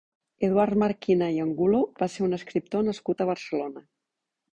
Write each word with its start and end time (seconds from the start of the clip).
Eduard 0.45 0.77
Marquina 0.83 1.27
i 1.35 1.41
Angulo 1.43 1.81
va 1.99 2.07
ser 2.13 2.23
un 2.29 2.33
escriptor 2.39 2.87
nascut 2.87 3.21
a 3.21 3.29
Barcelona. 3.31 3.85